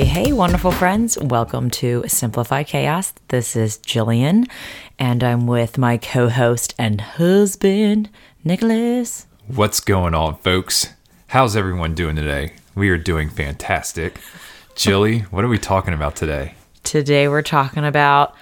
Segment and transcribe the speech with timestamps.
[0.00, 1.18] Hey, hey, wonderful friends.
[1.18, 3.12] Welcome to Simplify Chaos.
[3.28, 4.48] This is Jillian,
[4.98, 8.08] and I'm with my co host and husband,
[8.42, 9.26] Nicholas.
[9.46, 10.88] What's going on, folks?
[11.26, 12.54] How's everyone doing today?
[12.74, 14.18] We are doing fantastic.
[14.74, 16.54] Jilly, what are we talking about today?
[16.82, 18.34] Today, we're talking about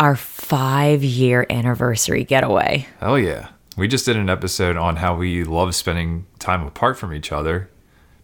[0.00, 2.88] our five year anniversary getaway.
[3.02, 3.48] Oh, yeah.
[3.76, 7.68] We just did an episode on how we love spending time apart from each other,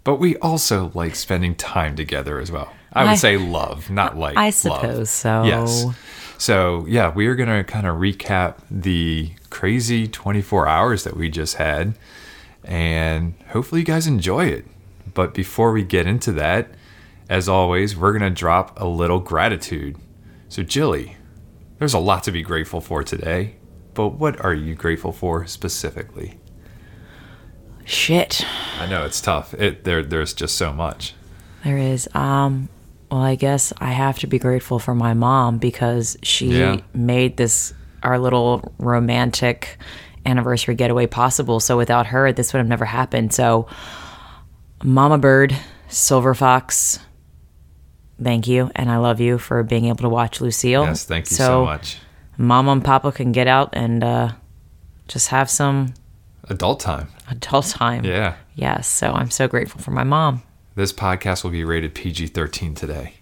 [0.04, 2.72] but we also like spending time together as well.
[2.92, 4.54] I would I- say love, not like I love.
[4.54, 5.42] suppose so.
[5.44, 5.86] Yes.
[6.38, 11.28] So, yeah, we are going to kind of recap the crazy 24 hours that we
[11.30, 11.94] just had,
[12.64, 14.66] and hopefully you guys enjoy it.
[15.14, 16.68] But before we get into that,
[17.28, 19.96] as always, we're going to drop a little gratitude.
[20.48, 21.16] So, Jilly,
[21.78, 23.55] there's a lot to be grateful for today,
[23.94, 26.39] but what are you grateful for specifically?
[27.84, 28.44] Shit.
[28.80, 29.54] I know it's tough.
[29.54, 31.14] It there there's just so much.
[31.64, 32.08] There is.
[32.14, 32.68] Um,
[33.10, 36.80] well, I guess I have to be grateful for my mom because she Yeah.
[36.92, 39.78] made this our little romantic
[40.27, 41.60] anniversary getaway possible.
[41.60, 43.32] So without her, this would have never happened.
[43.32, 43.66] So,
[44.82, 45.55] Mama Bird,
[45.88, 46.98] Silver Fox,
[48.22, 50.84] thank you, and I love you for being able to watch Lucille.
[50.84, 51.98] Yes, thank you so, much.
[52.36, 54.32] Mama and Papa can get out and uh,
[55.08, 55.94] just have some
[56.48, 57.09] Adult time.
[57.31, 58.05] adult time.
[58.05, 58.34] Yeah.
[58.55, 58.87] Yes.
[58.89, 60.42] So I'm so grateful for my mom.
[60.75, 63.14] This podcast will be rated PG-13 today.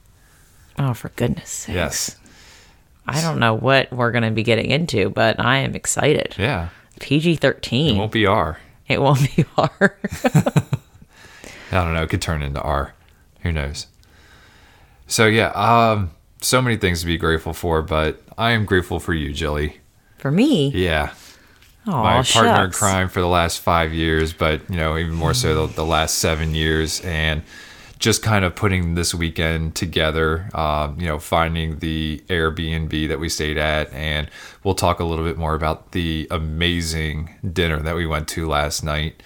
[0.79, 1.75] Oh, for goodness sakes.
[1.75, 2.17] Yes.
[3.07, 6.35] I don't know what we're going to be getting into, but I am excited.
[6.39, 6.69] Yeah.
[7.01, 7.37] PG 13.
[7.37, 7.99] It 13.
[7.99, 8.59] won't be R.
[8.89, 9.71] It won't be R.
[10.25, 12.03] I don't know.
[12.03, 12.95] It could turn into R.
[13.41, 13.87] Who knows?
[15.07, 19.15] So yeah, um, so many things to be grateful for, but I am grateful for
[19.15, 19.79] you, Jilly.
[20.19, 21.13] For me, Yeah,
[21.87, 25.35] oh, my partner in crime for the last five years, but you know, even more
[25.35, 27.43] so the, the last seven years, and
[27.99, 30.51] just kind of putting this weekend together.
[30.55, 34.29] Um, you know, finding the Airbnb that we stayed at, and
[34.65, 38.83] we'll talk a little bit more about the amazing dinner that we went to last
[38.83, 39.23] night.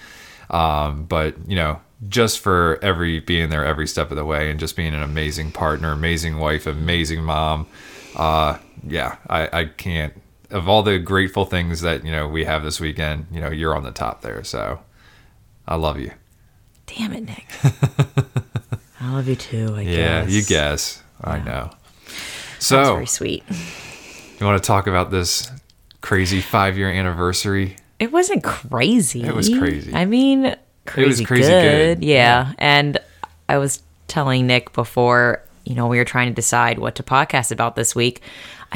[0.50, 4.61] Um, but you know, just for every being there every step of the way, and
[4.61, 7.67] just being an amazing partner, amazing wife, amazing mom.
[8.15, 10.12] Uh, yeah, I, I can't.
[10.50, 13.74] Of all the grateful things that you know we have this weekend, you know, you're
[13.76, 14.44] on the top there.
[14.44, 14.80] So,
[15.66, 16.12] I love you.
[16.86, 17.46] Damn it, Nick.
[19.00, 20.30] I love you too, I Yeah, guess.
[20.32, 21.02] you guess.
[21.22, 21.70] I know.
[22.04, 23.42] That's So, very sweet.
[24.38, 25.50] you want to talk about this
[26.00, 27.76] crazy five year anniversary?
[27.98, 29.22] It wasn't crazy.
[29.24, 29.94] It was crazy.
[29.94, 30.54] I mean,
[30.86, 31.98] crazy, It was crazy good.
[32.00, 32.04] good.
[32.04, 32.52] Yeah.
[32.58, 32.98] And
[33.48, 37.50] I was telling Nick before, you know, we were trying to decide what to podcast
[37.50, 38.20] about this week.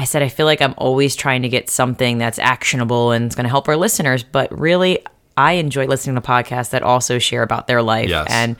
[0.01, 3.35] I said, I feel like I'm always trying to get something that's actionable and it's
[3.35, 4.23] going to help our listeners.
[4.23, 4.97] But really,
[5.37, 8.09] I enjoy listening to podcasts that also share about their life.
[8.09, 8.25] Yes.
[8.31, 8.55] And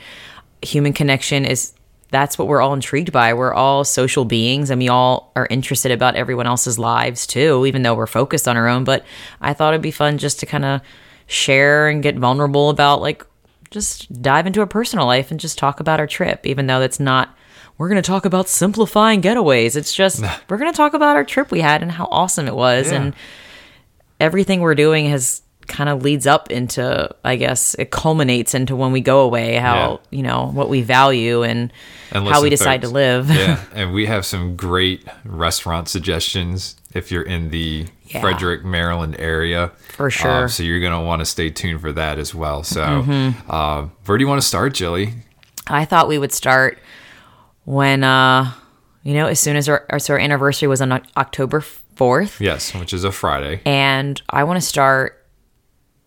[0.62, 1.74] human connection is
[2.12, 3.34] that's what we're all intrigued by.
[3.34, 7.82] We're all social beings and we all are interested about everyone else's lives too, even
[7.82, 8.84] though we're focused on our own.
[8.84, 9.04] But
[9.42, 10.82] I thought it'd be fun just to kind of
[11.26, 13.26] share and get vulnerable about like
[13.72, 17.00] just dive into a personal life and just talk about our trip, even though that's
[17.00, 17.36] not
[17.82, 19.76] we're going to talk about simplifying getaways.
[19.76, 22.54] It's just we're going to talk about our trip we had and how awesome it
[22.56, 23.02] was Yeah.
[23.02, 23.16] and
[24.20, 28.92] everything we're doing has kind of leads up into i guess it culminates into when
[28.92, 30.18] we go away how Yeah.
[30.18, 31.72] you know what we value and,
[32.12, 36.76] And how we decide folks, to live yeah, and we have some great restaurant suggestions
[36.94, 38.22] if you're in the Yeah.
[38.22, 39.72] Frederick, Maryland area.
[39.90, 40.30] For sure.
[40.30, 40.44] Mm-hmm.
[40.44, 42.64] Um, so you're gonna want to stay tuned for that as well.
[42.64, 42.82] So,
[43.50, 45.14] uh, where do you want to start, Jilly?
[45.68, 46.78] i thought we would start
[47.66, 48.52] when uh
[49.04, 52.74] you know as soon as our, our, so our anniversary was on october 4th Yes,
[52.74, 53.62] which is a Friday.
[53.66, 55.24] and i want to start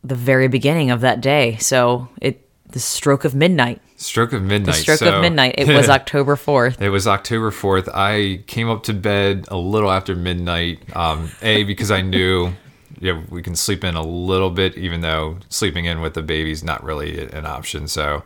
[0.02, 4.66] the very beginning of that day so it the stroke of midnight Stroke of midnight.
[4.74, 7.88] the stroke so- of midnight it was october 4th It was October 4th.
[7.94, 10.80] I came up to bed a little after midnight.
[10.96, 12.52] Um, a, because I knew
[12.98, 16.62] yeah, we can sleep in a little bit, even though sleeping in with the baby's
[16.64, 17.86] not really an option.
[17.88, 18.24] So,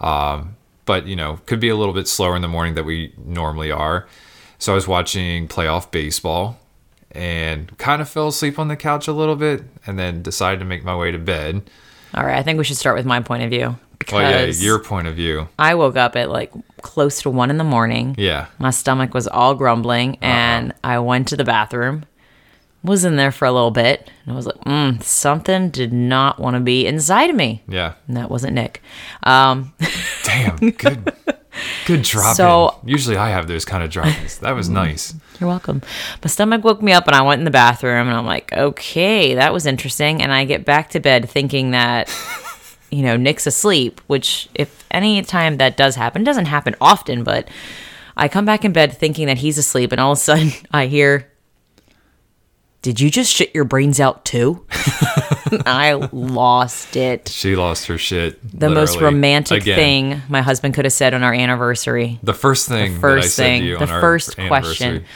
[0.00, 3.12] um, but, you know, could be a little bit slower in the morning that we
[3.24, 4.06] normally are.
[4.58, 6.58] So I was watching playoff baseball
[7.12, 10.64] and kind of fell asleep on the couch a little bit and then decided to
[10.64, 11.62] make my way to bed.
[12.14, 13.76] all right i think we should start with my point of view
[14.12, 15.48] Well, yeah, your point of view.
[15.58, 16.50] I woke up at like
[16.82, 18.14] close to one in the morning.
[18.16, 18.46] Yeah.
[18.58, 20.24] My stomach was all grumbling, uh-huh.
[20.26, 22.04] and I went to the bathroom.
[22.82, 26.40] Was in there for a little bit, and I was like, mm, something did not
[26.40, 27.62] want to be inside of me.
[27.68, 27.92] Yeah.
[28.08, 28.80] And that wasn't Nick.
[29.22, 29.74] Um,
[30.24, 30.56] Damn.
[30.56, 31.12] Good.
[31.86, 32.88] Good drop So- in.
[32.88, 34.38] Usually I have those kind of drop-ins.
[34.38, 35.14] That was nice.
[35.38, 35.82] You're welcome.
[36.24, 39.34] My stomach woke me up and I went in the bathroom and I'm like, okay,
[39.34, 40.22] that was interesting.
[40.22, 42.08] And I get back to bed thinking that,
[42.90, 47.48] you know, Nick's asleep, which if any time that does happen, doesn't happen often, but
[48.16, 50.86] I come back in bed thinking that he's asleep and all of a sudden I
[50.86, 51.29] hear,
[52.82, 54.64] did you just shit your brains out too?
[55.66, 57.28] I lost it.
[57.28, 58.38] She lost her shit.
[58.58, 62.18] The most romantic Again, thing my husband could have said on our anniversary.
[62.22, 65.04] The first thing that I first said to thing, the our first question.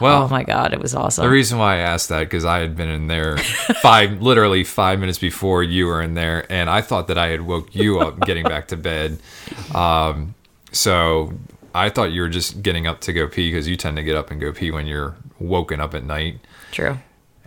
[0.00, 1.24] Well, Oh my God, it was awesome.
[1.24, 3.36] The reason why I asked that because I had been in there
[3.82, 7.42] five, literally five minutes before you were in there, and I thought that I had
[7.42, 9.18] woke you up getting back to bed.
[9.74, 10.34] Um,
[10.72, 11.32] so
[11.74, 14.16] I thought you were just getting up to go pee because you tend to get
[14.16, 16.40] up and go pee when you're woken up at night.
[16.72, 16.98] True.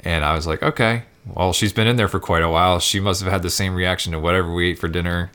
[0.04, 2.80] And I was like, okay, well, she's been in there for quite a while.
[2.80, 5.32] She must have had the same reaction to whatever we ate for dinner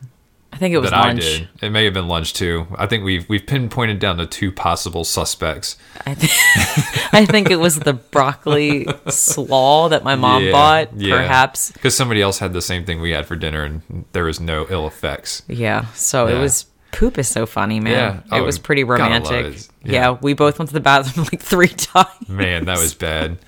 [0.53, 1.19] I think it was that lunch.
[1.19, 1.49] I did.
[1.61, 2.67] It may have been lunch too.
[2.79, 5.77] I think we've we've pinpointed down to two possible suspects.
[6.07, 6.33] I, th-
[7.13, 11.17] I think it was the broccoli slaw that my mom Yeah, bought, yeah.
[11.17, 11.73] perhaps.
[11.73, 14.67] Because somebody else had the same thing we had for dinner, and there was no
[14.71, 15.43] ill effects.
[15.47, 15.87] Yeah.
[15.93, 16.37] So Yeah.
[16.37, 16.65] it was
[16.99, 17.93] poop is so funny, man.
[18.31, 18.37] Yeah.
[18.39, 19.57] It Oh, was pretty romantic.
[19.85, 19.93] Yeah.
[19.93, 20.11] Yeah.
[20.21, 22.29] We both went to the bathroom like three times.
[22.29, 23.39] Man, that was bad.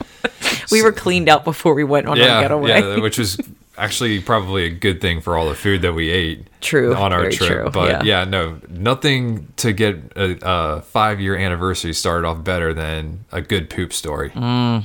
[0.70, 2.68] We were cleaned out before we went on our getaway.
[2.70, 3.38] yeah, which was
[3.78, 6.46] actually probably a good thing for all the food that we ate.
[6.60, 7.48] True, on our trip.
[7.50, 8.22] true, But yeah.
[8.22, 8.24] yeah.
[8.24, 13.92] no, nothing to get a, a five-year anniversary started off better than a good poop
[13.92, 14.30] story.
[14.30, 14.82] Mm.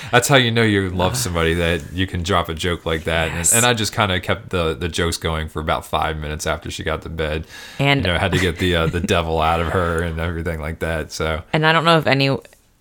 [0.10, 3.30] That's how you know you love somebody that you can drop a joke like that.
[3.32, 3.52] Yes.
[3.52, 6.46] And, and I just kind of kept the the jokes going for about five minutes
[6.46, 7.46] after she got to bed.
[7.78, 10.60] And- you know, had to get the uh, the devil out of her and everything
[10.60, 11.12] like that.
[11.12, 12.36] So and I don't know if any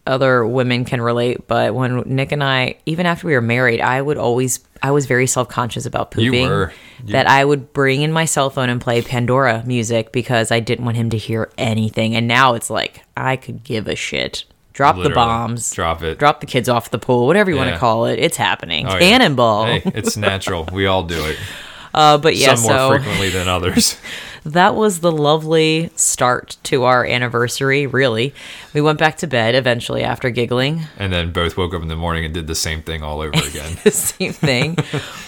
[0.07, 4.01] other women can relate, but when Nick and I, even after we were married, I
[4.01, 6.47] would always, I was very self conscious about You pooping.
[6.47, 6.73] were.
[7.05, 10.59] You- that I would bring in my cell phone and play Pandora music because I
[10.59, 12.15] didn't want him to hear anything.
[12.15, 14.45] And now it's like, I could give a shit.
[14.73, 15.71] Drop the bombs.
[15.71, 16.19] Drop it.
[16.19, 18.19] Drop the kids off the pool, whatever you want to call it.
[18.19, 18.85] It's happening.
[18.87, 18.99] Oh, yeah.
[18.99, 19.65] Cannonball.
[19.65, 20.67] Hey, it's natural.
[20.71, 21.37] We all do it.
[21.93, 23.97] Uh, but yeah, Some more so frequently than others.
[24.47, 28.33] that was the lovely start to our anniversary, really.
[28.73, 30.81] We went back to bed eventually after giggling.
[30.97, 33.29] and then both woke up in the morning and did the same thing all over
[33.47, 33.77] again.
[33.83, 34.77] the same thing.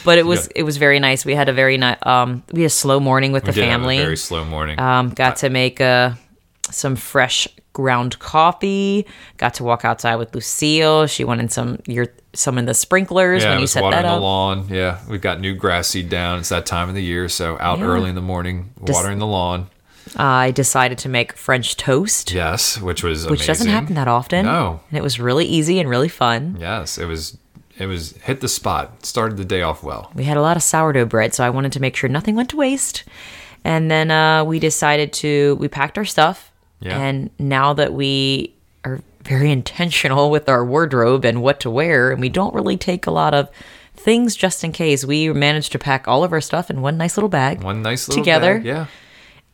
[0.03, 1.25] But it was it was very nice.
[1.25, 3.65] We had a very nice um we had a slow morning with We the a
[3.65, 3.97] family.
[3.97, 4.79] very slow morning.
[4.79, 6.11] um got to make uh
[6.71, 9.05] some fresh ground coffee.
[9.37, 11.07] Got to walk outside with Lucille.
[11.07, 14.09] She went in some your some in the sprinklers yeah, when you set watering that
[14.09, 14.21] the up.
[14.21, 14.67] lawn.
[14.69, 16.39] Yeah, we've got new grass seed down.
[16.39, 17.85] It's that time of the year, so out Yeah.
[17.85, 19.67] early in the morning, watering the lawn.
[20.15, 24.45] I decided to make French toast, Yes, which was which doesn't happen that often.
[24.45, 24.79] No.
[24.89, 26.57] And it was really easy and really fun.
[26.59, 27.37] Yes, it was.
[27.77, 29.05] It was hit the spot.
[29.05, 30.11] Started the day off well.
[30.13, 32.49] We had a lot of sourdough bread, so I wanted to make sure nothing went
[32.49, 33.05] to waste.
[33.63, 36.48] And then uh, we decided to we packed our stuff.
[36.79, 36.97] Yeah.
[36.99, 38.53] And now that we
[38.85, 43.05] are very intentional with our wardrobe and what to wear, and we don't really take
[43.07, 43.49] a lot of
[43.95, 47.17] things just in case, we managed to pack all of our stuff in one nice
[47.17, 47.61] little bag.
[47.61, 48.55] One nice little Together.
[48.55, 48.85] bag, Yeah,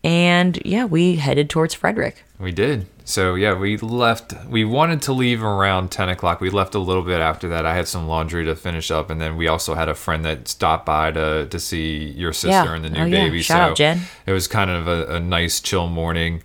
[0.03, 2.23] And yeah, we headed towards Frederick.
[2.39, 2.85] we did.
[3.07, 4.33] So yeah, we left.
[4.47, 6.41] We wanted to leave around ten o'clock.
[6.41, 7.63] We left a little bit after that.
[7.65, 10.47] I had some laundry to finish up, and then we also had a friend that
[10.47, 12.73] stopped by to to see your sister Yeah.
[12.75, 13.25] and the new Oh, yeah.
[13.25, 13.41] baby.
[13.43, 14.01] Shout so out, Jen.
[14.25, 16.41] it was kind of a, a nice chill morning.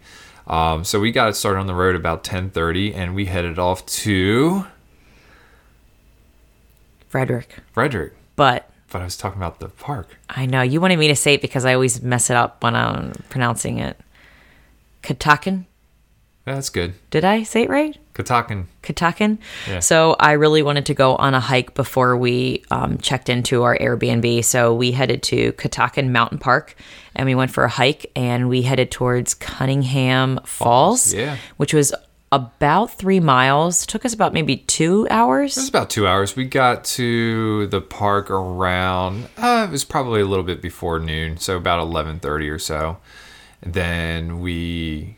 [0.51, 3.57] Um, so we got it started on the road about ten thirty, and we headed
[3.57, 4.67] off to
[7.09, 7.55] Frederick.
[7.73, 8.15] Frederick.
[8.35, 10.19] But But I was talking about the park.
[10.29, 12.75] I know you wanted me to say it because I always mess it up when
[12.75, 13.97] I'm pronouncing it.
[15.03, 15.67] Catoctin?
[16.47, 16.95] Yeah, that's good.
[17.11, 17.97] Did I say it right?
[18.15, 18.69] Catoctin.
[18.83, 19.39] Catoctin.
[19.69, 19.81] Yeah.
[19.81, 23.79] So I really wanted to go on a hike before we um, checked into our
[23.79, 24.45] Airbnb.
[24.45, 26.75] So we headed to Catoctin Mountain Park
[27.15, 31.37] and we went for a hike and we headed towards Cunningham Falls, yeah.
[31.57, 31.95] which was
[32.33, 33.87] about three miles.
[33.87, 35.57] Took us about maybe two hours.
[35.57, 36.37] It was about two hours.
[36.37, 39.29] We got to the park around.
[39.37, 42.99] Uh, it was probably a little bit before noon, so about eleven thirty or so.
[43.63, 45.17] Then we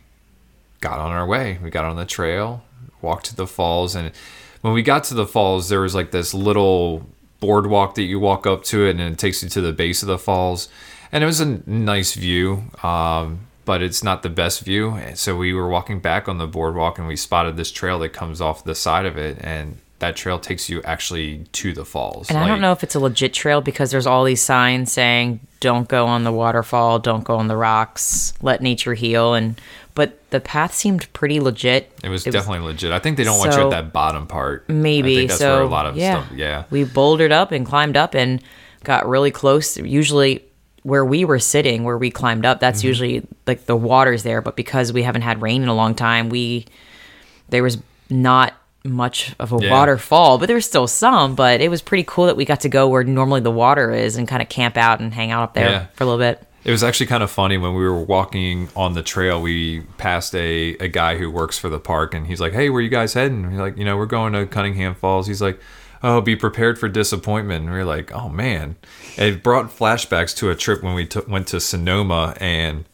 [0.81, 1.59] got on our way.
[1.63, 2.65] We got on the trail,
[3.03, 4.13] walked to the falls, and
[4.61, 7.07] when we got to the falls, there was like this little
[7.41, 10.09] boardwalk that you walk up to it, and it takes you to the base of
[10.09, 10.69] the falls,
[11.11, 12.65] and it was a nice view.
[12.83, 14.99] Um, but it's not the best view.
[15.15, 18.41] So we were walking back on the boardwalk, and we spotted this trail that comes
[18.41, 22.29] off the side of it, and that trail takes you actually to the falls.
[22.29, 25.39] And I don't know if it's a legit trail because there's all these signs saying
[25.61, 29.61] don't go on the waterfall, don't go on the rocks, let nature heal and
[29.95, 31.93] but the path seemed pretty legit.
[32.03, 32.91] It was definitely legit.
[32.91, 34.69] I think they don't want you at that bottom part.
[34.69, 35.55] Maybe that's so.
[35.55, 36.25] where a lot of yeah.
[36.25, 36.37] stuff.
[36.37, 36.65] Yeah.
[36.71, 38.43] we bouldered up and climbed up and
[38.83, 39.77] got really close.
[39.77, 40.43] Usually,
[40.83, 42.61] where we were sitting, where we climbed up, Mm-hmm.
[42.65, 44.41] that's usually like the water's there.
[44.41, 46.67] But because we haven't had rain in a long time, we
[47.51, 47.79] there was
[48.11, 49.71] not much of a Yeah.
[49.71, 51.35] waterfall, but there was still some.
[51.35, 54.17] But it was pretty cool that we got to go where normally the water is
[54.17, 55.87] and kind of camp out and hang out up there Yeah.
[55.95, 56.43] for a little bit.
[56.65, 59.41] It was actually kind of funny when we were walking on the trail.
[59.43, 62.81] We passed a, a guy who works for the park, and he's like, "Hey, where
[62.81, 65.59] you guys heading?" We're like, "You know, we're going to Cunningham Falls." He's like,
[66.05, 68.77] "Oh, be prepared for disappointment." And we are like, "Oh man!"
[69.17, 72.85] It brought flashbacks to a trip when we took went to Sonoma, and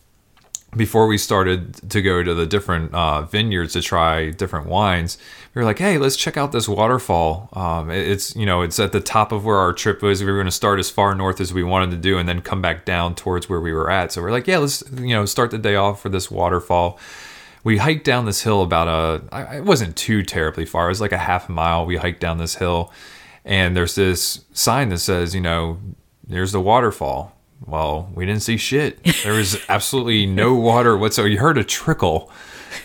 [0.75, 5.19] before we started to go to the different uh, vineyards to try different wines,
[5.59, 8.93] we were like, "Hey, let's check out this waterfall." Um, it's you know it's at
[8.93, 10.23] the top of where our trip was.
[10.23, 12.43] We were going to start as far north as we wanted to do, and then
[12.43, 14.13] come back down towards where we were at.
[14.13, 16.97] So we're like, "Yeah, let's you know start the day off for this waterfall."
[17.65, 18.87] We hiked down this hill about
[19.33, 19.57] a.
[19.57, 20.87] It wasn't too terribly far.
[20.87, 21.85] It was like a half mile.
[21.85, 22.93] We hiked down this hill,
[23.45, 25.81] and there's this sign that says, you know,
[26.25, 27.37] there's the waterfall.
[27.67, 29.03] Well, we didn't see shit.
[29.25, 31.29] There was absolutely no water whatsoever.
[31.29, 32.31] You heard a trickle,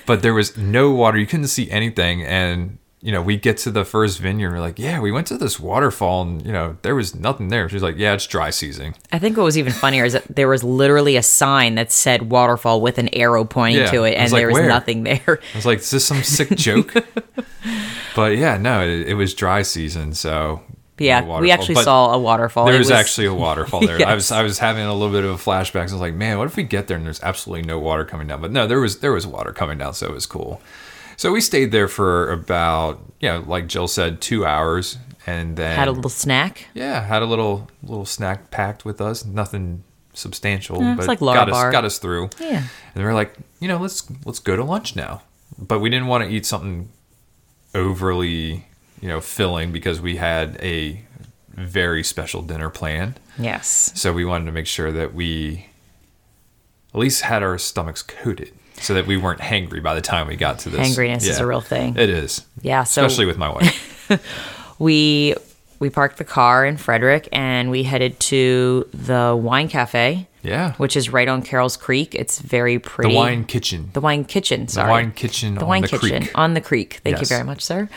[0.06, 1.18] but there was no water.
[1.18, 2.24] You couldn't see anything.
[2.24, 4.48] And, you know, we get to the first vineyard.
[4.48, 7.50] And we're like, yeah, we went to this waterfall and, you know, there was nothing
[7.50, 7.68] there.
[7.68, 8.96] She's like, yeah, it's dry season.
[9.12, 12.32] I think what was even funnier is that there was literally a sign that said
[12.32, 14.68] waterfall with an arrow pointing Yeah, to it, I was and like, there was where?
[14.68, 15.40] nothing there.
[15.54, 16.94] I was like, is this some sick joke?
[18.16, 20.14] but yeah, no, it, it was dry season.
[20.14, 20.62] So,
[20.98, 22.66] yeah, we actually But- saw a waterfall.
[22.66, 24.06] There It was, actually a waterfall there.
[24.08, 25.80] I was I was having a little bit of a flashback.
[25.80, 28.28] I was like, man, what if we get there and there's absolutely no water coming
[28.28, 28.42] down?
[28.42, 30.62] But no, there was there was water coming down, so it was cool.
[31.18, 35.88] So we stayed there for about yeah, like Jill said, two hours, and then had
[35.88, 36.68] a little snack.
[36.74, 39.26] yeah, had a little little snack packed with us.
[39.26, 39.84] Nothing
[40.14, 42.30] substantial, it's but like got us got us through.
[42.40, 42.64] Yeah.
[42.94, 45.22] And we were like, you know, let's let's go to lunch now.
[45.58, 46.90] But we didn't want to eat something
[47.76, 48.68] overly,
[49.04, 51.02] you know, filling because we had a
[51.50, 53.20] very special dinner planned.
[53.38, 53.92] Yes.
[53.96, 55.66] So we wanted to make sure that we
[56.94, 60.38] at least had our stomachs coated so that we weren't hangry by the time we
[60.38, 60.80] got to this.
[60.80, 61.98] Hangriness is a real thing.
[61.98, 62.46] It is.
[62.62, 64.76] Yeah, so- especially with my wife.
[64.80, 65.36] we
[65.84, 70.74] we parked the car in Frederick and we headed to the wine cafe, Yeah.
[70.78, 72.16] which is right on Carroll's Creek.
[72.16, 73.12] It's very pretty.
[73.12, 73.90] The wine kitchen.
[73.92, 74.68] the wine kitchen.
[74.70, 76.32] Sorry, The wine kitchen The on wine the kitchen creek.
[76.36, 77.02] on the creek.
[77.04, 77.90] Thank you very much, sir.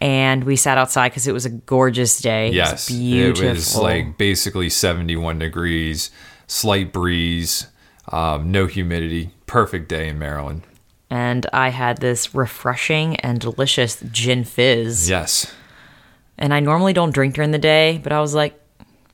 [0.00, 2.50] And we sat outside because it was a gorgeous day.
[2.50, 3.46] Yes, it was beautiful.
[3.46, 6.10] it was like basically 71 degrees,
[6.48, 7.68] slight breeze,
[8.10, 9.30] um, no humidity.
[9.46, 10.62] Perfect day in Maryland.
[11.10, 15.08] and I had this refreshing and delicious gin fizz.
[15.08, 15.52] Yes.
[16.38, 18.58] And I normally don't drink during the day, but I was like,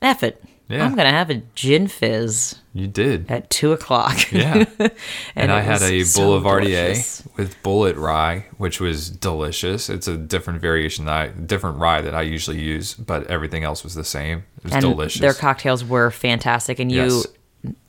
[0.01, 0.41] F it.
[0.67, 0.83] Yeah.
[0.83, 3.29] I'm gonna have a gin fizz You did.
[3.29, 4.31] at two o'clock.
[4.31, 4.65] Yeah.
[5.35, 7.23] and, I had a so Boulevardier delicious.
[7.37, 9.89] with Bulleit rye, which was delicious.
[9.91, 13.83] It's a different variation, that I, different rye that I usually use, but everything else
[13.83, 14.39] was the same.
[14.57, 15.21] It was and delicious.
[15.21, 16.79] their cocktails were fantastic.
[16.79, 17.27] And you, Yes.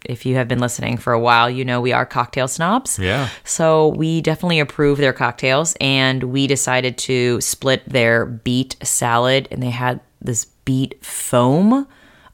[0.04, 2.99] If you have been listening for a while, you know we are cocktail snobs.
[2.99, 3.28] Yeah.
[3.45, 9.62] So we definitely approve their cocktails, and we decided to split their beet salad, and
[9.62, 11.87] they had this beet foam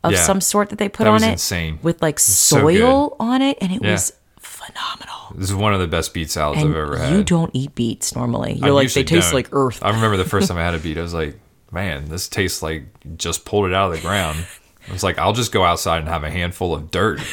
[0.05, 0.23] of Yeah.
[0.25, 1.79] some sort that they put That on it insane.
[1.83, 3.93] with like so soil on it, and it Yeah.
[3.93, 5.09] was phenomenal.
[5.35, 7.13] this is one of the best beet salads And I've ever had.
[7.15, 8.59] you don't eat beets normally.
[8.63, 9.35] I You're like they taste don't.
[9.35, 9.79] like earth.
[9.83, 11.39] I remember the first time I had a beet, I was like,
[11.71, 12.85] man, this tastes like
[13.17, 14.45] just pulled it out of the ground.
[14.89, 17.21] I was like, I'll just go outside and have a handful of dirt.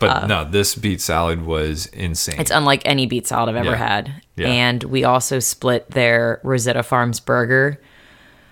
[0.00, 2.38] But no, this beet salad was insane.
[2.38, 3.76] Uh, It's unlike any beet salad I've ever Yeah.
[3.88, 4.12] had.
[4.36, 4.46] Yeah.
[4.46, 7.80] And we also split their Rosetta Farms burger.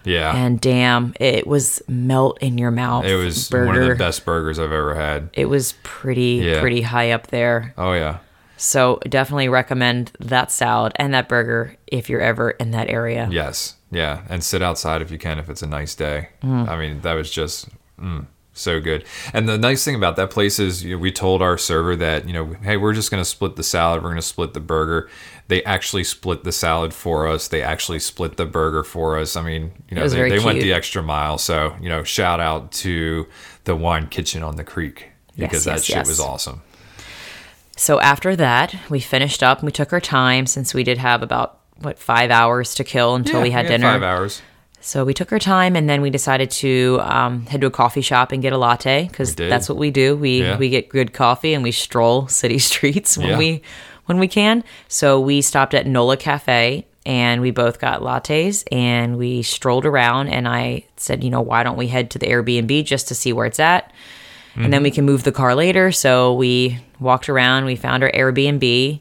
[0.02, 0.34] yeah.
[0.36, 3.04] And damn, it was melt in your mouth.
[3.04, 3.66] it was burger.
[3.66, 5.30] one of the best burgers I've ever had.
[5.34, 6.60] It was pretty, Yeah.
[6.60, 7.74] pretty high up there.
[7.78, 8.18] Oh yeah.
[8.56, 13.28] So definitely recommend that salad and that burger if you're ever in that area.
[13.30, 13.75] Yes.
[13.90, 14.22] Yeah.
[14.28, 16.28] And sit outside if you can if it's a nice day.
[16.42, 16.68] Mm.
[16.68, 17.68] I mean, that was just
[18.00, 19.04] mm, so good.
[19.32, 22.26] And the nice thing about that place is you know, we told our server that,
[22.26, 24.02] you know, hey, we're just going to split the salad.
[24.02, 25.08] We're going to split the burger.
[25.48, 27.48] They actually split the salad for us.
[27.48, 29.36] They actually split the burger for us.
[29.36, 31.38] I mean, you know, they, they went the extra mile.
[31.38, 33.26] So, you know, shout out to
[33.64, 36.08] the wine kitchen on the creek because Yes, that yes, shit yes.
[36.08, 36.62] was awesome.
[37.76, 41.22] So after that, we finished up and we took our time since we did have
[41.22, 43.92] about what five hours to kill until Yeah, we had we dinner.
[43.92, 44.42] Five hours.
[44.80, 48.02] So we took our time and then we decided to um, head to a coffee
[48.02, 49.50] shop and get a latte because did.
[49.50, 50.16] that's what we do.
[50.16, 50.56] We Yeah.
[50.58, 53.38] we get good coffee and we stroll city streets when Yeah.
[53.38, 53.62] we
[54.04, 54.62] when we can.
[54.88, 60.28] So we stopped at Nola Cafe and we both got lattes and we strolled around
[60.28, 63.32] and I said, you know, why don't we head to the Airbnb just to see
[63.32, 63.92] where it's at?
[64.58, 65.92] And then we can move the car later.
[65.92, 69.00] So we walked around, we found our Airbnb,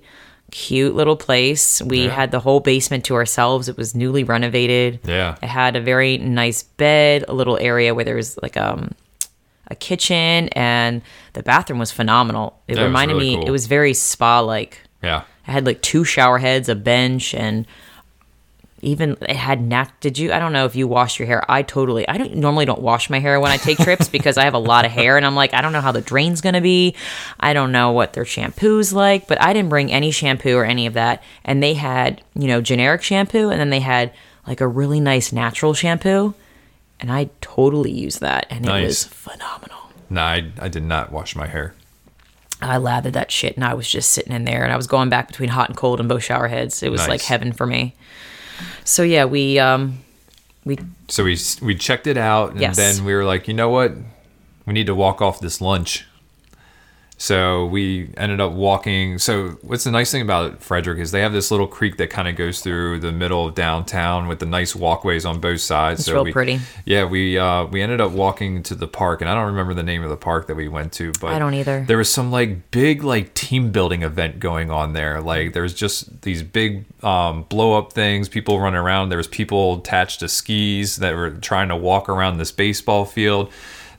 [0.51, 1.81] cute little place.
[1.81, 2.11] We Yeah.
[2.11, 3.67] had the whole basement to ourselves.
[3.67, 4.99] It was newly renovated.
[5.05, 5.35] Yeah.
[5.41, 8.91] It had a very nice bed, a little area where there was like um
[9.67, 11.01] a kitchen and
[11.33, 12.59] the bathroom was phenomenal.
[12.67, 13.47] It reminded really me cool.
[13.47, 14.79] it was very spa like.
[15.03, 15.23] Yeah.
[15.47, 17.65] It had like two shower heads, a bench, and
[18.85, 19.91] even it had nat.
[19.99, 20.31] Did you?
[20.31, 21.43] I don't know if you wash your hair.
[21.49, 22.07] I totally.
[22.07, 24.59] I don't normally don't wash my hair when I take trips because I have a
[24.59, 26.95] lot of hair, and I'm like, I don't know how the drain's gonna be.
[27.39, 30.85] I don't know what their shampoo's like, but I didn't bring any shampoo or any
[30.85, 31.23] of that.
[31.43, 34.13] And they had, you know, generic shampoo, and then they had
[34.47, 36.33] like a really nice natural shampoo,
[36.99, 39.79] and I totally used that, and it was phenomenal.
[40.09, 41.73] No, I, I did not wash my hair.
[42.61, 45.09] I lathered that shit and I was just sitting in there and I was going
[45.09, 46.81] back between hot and cold in both shower heads.
[46.83, 47.95] It was like heaven for me.
[48.83, 49.99] So yeah, we um
[50.65, 52.75] we So we we checked it out, and Yes.
[52.75, 53.93] then we were like, you know what,
[54.65, 56.05] we need to walk off this lunch.
[57.17, 59.19] So we ended up walking.
[59.19, 62.27] So what's the nice thing about Frederick is they have this little creek that kind
[62.27, 66.01] of goes through the middle of downtown with the nice walkways on both sides.
[66.01, 66.59] It's so real we, pretty.
[66.83, 69.83] Yeah, we uh, we ended up walking to the park, and I don't remember the
[69.83, 71.85] name of the park that we went to, but I don't either.
[71.87, 75.21] There was some like big like team building event going on there.
[75.21, 79.09] Like there's just these big um, blow up things, people running around.
[79.09, 83.51] There was people attached to skis that were trying to walk around this baseball field.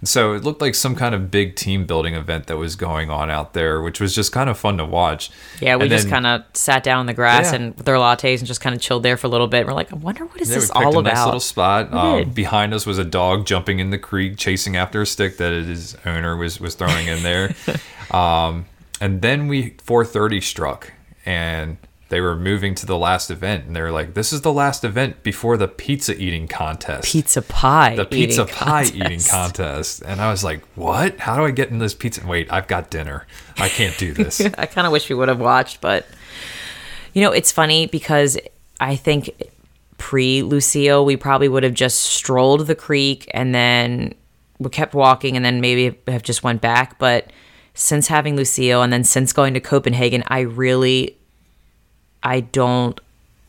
[0.06, 3.30] So it looked like some kind of big team building event that was going on
[3.30, 5.30] out there, which was just kind of fun to watch.
[5.60, 7.56] yeah, we And just kind of sat down in the grass Yeah.
[7.56, 9.66] and with our lattes and just kind of chilled there for a little bit.
[9.66, 11.92] We're like, I wonder what is Yeah, this all a nice little spot.
[11.92, 15.52] Um, behind us was a dog jumping in the creek, chasing after a stick that
[15.52, 17.54] his owner was was throwing in there.
[18.10, 18.66] um,
[19.00, 20.92] and then we 4:30 struck,
[21.26, 21.76] and
[22.08, 24.84] they were moving to the last event, and they were like, "This is the last
[24.84, 27.96] event before the pizza eating contest." Pizza pie.
[27.96, 28.94] the pizza pie contest.
[28.94, 31.20] eating contest, and I was like, "What?
[31.20, 32.26] How do I get in this pizza?
[32.26, 33.26] Wait, I've got dinner.
[33.58, 36.06] I can't do this." I kind of wish we would have watched, but
[37.12, 38.38] you know, it's funny because
[38.78, 39.30] I think
[39.98, 44.14] pre Lucille, we probably would have just strolled the creek and then
[44.58, 46.98] we kept walking and then maybe have just went back.
[46.98, 47.30] But
[47.74, 51.15] since having Lucille and then since going to Copenhagen, I really,
[52.22, 52.98] I don't,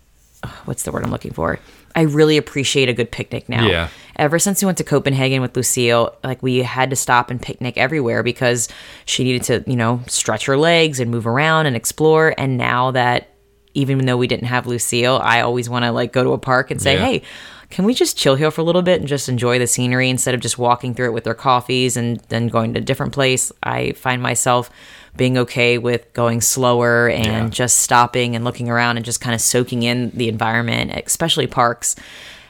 [0.66, 1.60] what's the word I'm looking for?
[1.96, 3.66] I really appreciate a good picnic now.
[3.66, 3.90] Yeah.
[4.18, 7.76] Ever since we went to Copenhagen with Lucille, like we had to stop and picnic
[7.78, 8.70] everywhere because
[9.06, 12.36] she needed to, you know, stretch her legs and move around and explore.
[12.38, 13.30] And now that
[13.74, 16.70] even though we didn't have Lucille, I always want to like go to a park
[16.70, 17.06] and say, Yeah.
[17.06, 17.22] hey,
[17.70, 20.34] can we just chill here for a little bit and just enjoy the scenery instead
[20.34, 23.52] of just walking through it with their coffees and then going to a different place?
[23.64, 24.70] I find myself
[25.18, 27.50] being okay with going slower and Yeah.
[27.50, 31.96] just stopping and looking around and just kind of soaking in the environment, especially parks.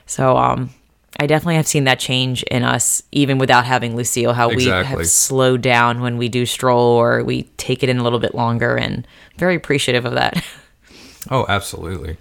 [0.06, 0.70] So, um,
[1.20, 4.34] I definitely have seen that change in us, even without having Lucille.
[4.34, 8.04] How we have slowed down when we do stroll or we take it in a
[8.04, 10.44] little bit longer, and very appreciative of that.
[11.32, 12.18] oh, absolutely.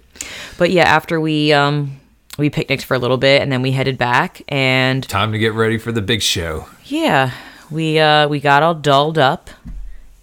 [0.57, 1.99] But yeah, after we um
[2.39, 5.53] we picnicked for a little bit and then we headed back and Time to get
[5.53, 6.65] ready for the big show.
[6.85, 7.31] yeah,
[7.69, 9.51] we uh we got all dolled up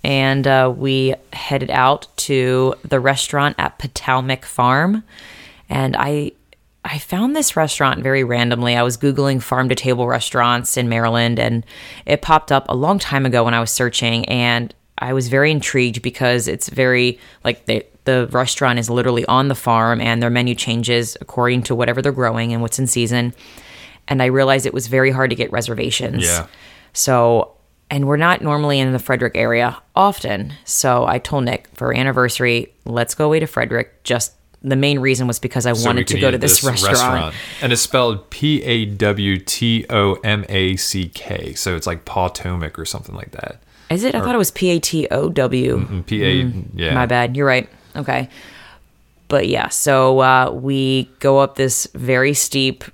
[0.04, 5.02] and uh, we headed out to the restaurant at Patowmack Farm
[5.68, 6.32] and I
[6.86, 8.76] I found this restaurant very randomly.
[8.76, 11.64] I was googling farm to table restaurants in Maryland and
[12.04, 15.50] it popped up a long time ago when I was searching and I was very
[15.50, 20.28] intrigued because it's very like the the restaurant is literally on the farm and their
[20.28, 23.32] menu changes according to whatever they're growing and what's in season.
[24.06, 26.24] And I realized it was very hard to get reservations.
[26.24, 26.46] Yeah.
[26.92, 27.53] So,
[27.90, 30.54] and we're not normally in the Frederick area often.
[30.64, 34.02] So I told Nick for our anniversary, let's go away to Frederick.
[34.04, 37.34] Just the main reason was because I So wanted to go to at this, restaurant.
[37.60, 41.54] And it's spelled P A W T O M A C K.
[41.54, 43.60] So it's like Potomac or something like that.
[43.90, 44.14] Is it?
[44.14, 46.02] I thought it was P A T O W.
[46.06, 46.94] P A, yeah.
[46.94, 47.36] My bad.
[47.36, 47.68] You're right.
[47.94, 48.28] Okay.
[49.28, 52.84] But yeah, so uh, we go up this very steep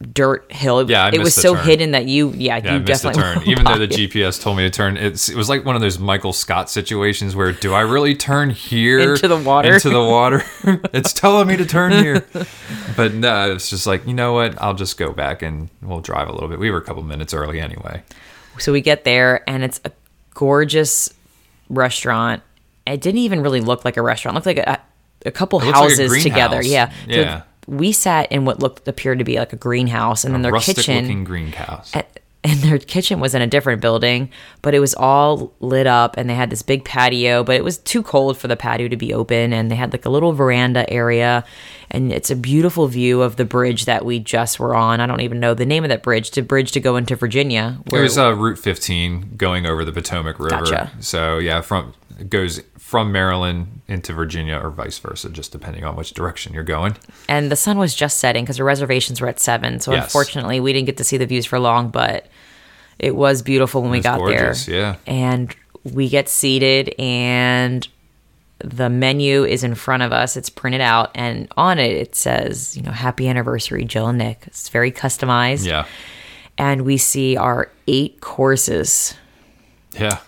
[0.00, 0.90] dirt hill.
[0.90, 1.64] Yeah, I it was so turn.
[1.64, 3.42] hidden that you, yeah, Yeah, I you definitely turn.
[3.46, 3.86] Even though the.
[3.88, 7.36] GPS told me to turn, it's it was like one of those Michael Scott situations
[7.36, 9.74] where do I really turn here Into the water?
[9.74, 10.42] Into the water.
[10.92, 12.24] it's telling me to turn here.
[12.96, 14.60] But no, it's just like, you know what?
[14.60, 16.58] I'll just go back and we'll drive a little bit.
[16.58, 18.02] We were a couple minutes early anyway.
[18.58, 19.92] So we get there, and it's a
[20.34, 21.12] gorgeous
[21.68, 22.42] restaurant.
[22.86, 24.34] It didn't even really look like a restaurant.
[24.34, 24.80] It looked like a,
[25.26, 26.58] a couple It looks like a houses together.
[26.58, 26.66] greenhouse.
[26.66, 27.14] Yeah.
[27.14, 27.42] So Yeah.
[27.70, 30.76] We sat in what looked appeared to be like a greenhouse, and then their rustic
[30.76, 31.04] kitchen.
[31.04, 31.94] looking greenhouse.
[31.94, 32.02] uh,
[32.42, 34.30] and their kitchen was in a different building,
[34.62, 37.76] but it was all lit up and they had this big patio, but it was
[37.76, 40.90] too cold for the patio to be open and they had like a little veranda
[40.90, 41.44] area
[41.90, 45.00] and it's a beautiful view of the bridge that we just were on.
[45.00, 47.78] I don't even know the name of that bridge, the bridge to go into Virginia.
[47.86, 50.64] It was uh, Route 15 going over the Potomac River.
[50.64, 50.92] Gotcha.
[51.00, 51.92] So yeah, from
[52.28, 56.96] goes from Maryland into Virginia or vice versa, just depending on which direction you're going.
[57.28, 59.78] and the sun was just setting because our reservations were at seven.
[59.78, 60.04] So Yes.
[60.06, 62.26] unfortunately, we didn't get to see the views for long, but
[62.98, 64.76] it was beautiful when we was got gorgeous, there.
[64.76, 64.96] yeah.
[65.06, 67.86] and we get seated, and
[68.58, 70.36] the menu is in front of us.
[70.36, 74.42] It's printed out, and on it it says, you know, "Happy Anniversary, Jill and Nick."
[74.48, 75.84] It's very customized, Yeah.
[76.58, 79.14] and we see our eight courses.
[79.98, 80.18] Yeah.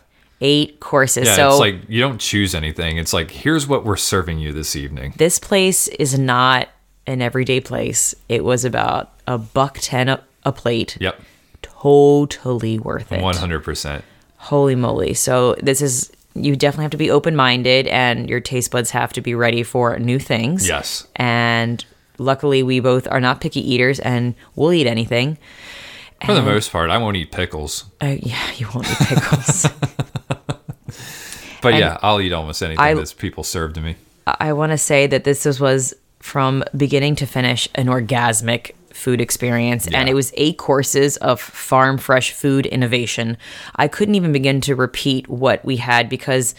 [0.44, 1.28] Eight courses.
[1.28, 1.36] Yeah.
[1.36, 2.98] so it's like you don't choose anything.
[2.98, 5.14] It's like, here's what we're serving you this evening.
[5.16, 6.68] this place is not
[7.06, 8.14] an everyday place.
[8.28, 10.96] It was about a buck ten a, a plate.
[11.00, 11.20] Yep.
[11.62, 13.20] Totally worth it.
[13.20, 14.02] 100%.
[14.36, 15.14] Holy moly!
[15.14, 19.12] So this is you definitely have to be open minded, and your taste buds have
[19.12, 20.66] to be ready for new things.
[20.66, 21.06] Yes.
[21.14, 21.84] And
[22.18, 25.38] luckily, we both are not picky eaters, and we'll eat anything.
[26.26, 27.84] For the most part, I won't eat pickles.
[28.00, 29.66] Oh yeah, you won't eat pickles.
[31.62, 33.94] But And yeah, I'll eat almost anything I- that people serve to me.
[34.26, 39.20] I want to say that this was, was from beginning to finish an orgasmic food
[39.20, 43.36] experience and it was eight courses of farm fresh food innovation.
[43.76, 46.54] I couldn't even begin to repeat what we had because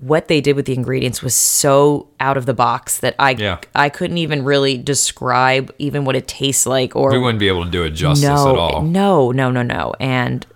[0.00, 3.58] what they did with the ingredients was so out of the box that I Yeah.
[3.74, 7.64] I couldn't even really describe even what it tastes like or We wouldn't be able
[7.64, 8.82] to do it justice no, at all.
[8.82, 9.94] No, no, no, no.
[10.00, 10.46] And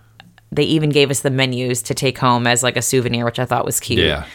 [0.51, 3.45] they even gave us the menus to take home as like a souvenir, which I
[3.45, 3.99] thought was cute.
[3.99, 4.25] Yeah.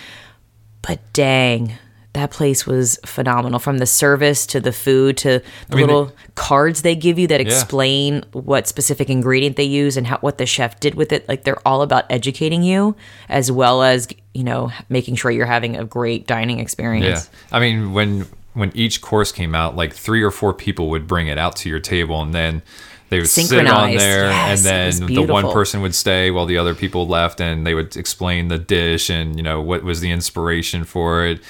[0.82, 1.72] But dang,
[2.12, 3.58] that place was phenomenal.
[3.58, 7.40] From the service to the food to the mean, little cards they give you that
[7.40, 11.28] explain what specific ingredient they use and how what the chef did with it.
[11.28, 12.96] Like they're all about educating you
[13.28, 17.56] as well as you know making sure you're having a great dining experience Yeah.
[17.56, 21.28] I mean, when when each course came out, like three or four people would bring
[21.28, 22.62] it out to your table, and then
[23.08, 26.58] they would sit on there, Yes, and then the one person would stay while the
[26.58, 30.10] other people left, and they would explain the dish and you know what was the
[30.10, 31.40] inspiration for it.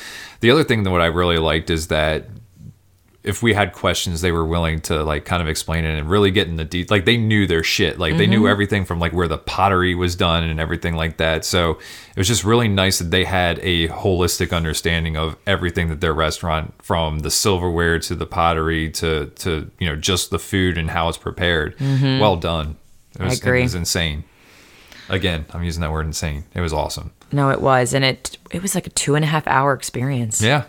[0.40, 2.26] The other thing that what I really liked is that
[3.22, 6.30] if we had questions, they were willing to like kind of explain it and really
[6.30, 6.90] get in the deep.
[6.90, 7.98] Like they knew their shit.
[7.98, 8.30] Like they Mm-hmm.
[8.30, 11.44] knew everything from like where the pottery was done and everything like that.
[11.44, 16.00] So it was just really nice that they had a holistic understanding of everything that
[16.00, 20.78] their restaurant, from the silverware to the pottery to to you know just the food
[20.78, 21.78] and how it's prepared.
[21.78, 22.76] Well done.
[23.18, 23.46] It was, Mm-hmm.
[23.48, 23.60] agree.
[23.60, 24.24] It was insane.
[25.10, 26.44] Again, I'm using that word insane.
[26.54, 27.12] It was awesome.
[27.32, 30.40] No, it was, and it it was like a two and a half hour experience.
[30.40, 30.64] Yeah.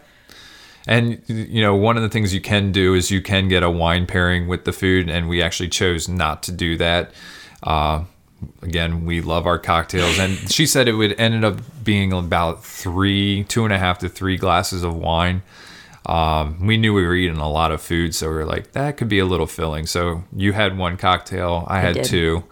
[0.88, 3.69] And you know, one of the things you can do is you can get a
[3.69, 7.12] wine pairing with the food, and we actually chose not to do that.
[7.63, 8.06] Uh,
[8.62, 13.43] again, we love our cocktails, and she said it would ended up being about three,
[13.45, 15.43] two and a half to three glasses of wine.
[16.06, 18.97] Um, we knew we were eating a lot of food, so we were like, that
[18.97, 19.86] could be a little filling.
[19.86, 22.06] So you had one cocktail, I had did.
[22.06, 22.43] two,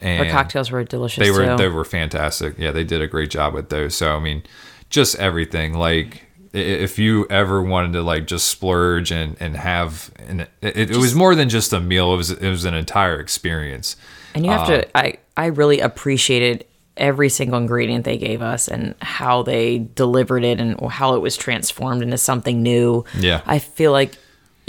[0.00, 1.56] and Our cocktails were delicious they were too.
[1.56, 2.58] they were fantastic.
[2.58, 3.94] Yeah, they did a great job with those.
[3.94, 4.42] So I mean,
[4.90, 5.74] just everything.
[5.74, 10.96] Like if you ever wanted to like just splurge and and have and it, it,
[10.96, 12.14] was more than just a meal.
[12.14, 13.96] It was it was an entire experience.
[14.34, 16.64] And you have Uh, to I I really appreciated
[16.96, 21.36] every single ingredient they gave us and how they delivered it and how it was
[21.36, 23.04] transformed into something new.
[23.18, 23.40] Yeah.
[23.46, 24.14] I feel like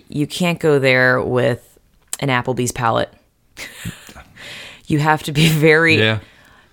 [0.10, 1.80] you can't go there with
[2.20, 3.12] an Applebee's palate.
[4.89, 6.19] You have to be very Yeah.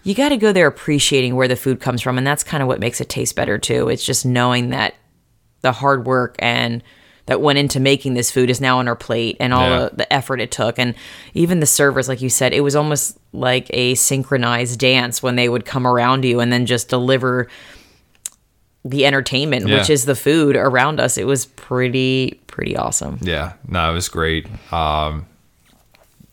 [0.03, 2.67] you got to go there appreciating where the food comes from and that's kind of
[2.69, 4.95] what makes it taste better too it's just knowing that
[5.63, 6.83] the hard work and
[7.27, 9.79] that went into making this food is now on our plate and all Yeah.
[9.89, 10.95] the, the effort it took and
[11.35, 15.49] even the servers like you said it was almost like a synchronized dance when they
[15.49, 17.49] would come around you and then just deliver
[18.85, 19.79] the entertainment Yeah.
[19.79, 24.09] which is the food around us it was pretty pretty awesome Yeah, no, it was
[24.09, 24.47] great.
[24.73, 25.27] Um,